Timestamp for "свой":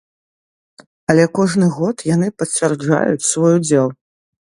3.31-3.53